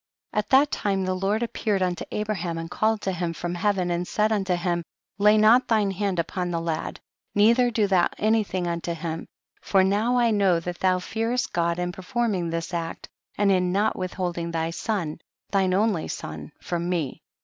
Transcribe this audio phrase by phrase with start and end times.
[0.33, 0.39] 69.
[0.39, 3.91] At that time the Lord appear ed unto Abraham, and called to him from heaven,
[3.91, 4.81] and said unto him,
[5.19, 6.99] lay not thine hand upon the lad,
[7.35, 9.27] neither do thou any thing unto him,
[9.61, 13.71] for now I know that thou fearest God in per forming this act, and in
[13.71, 15.19] not withhold ing thy son,
[15.51, 17.21] thine only son, from me.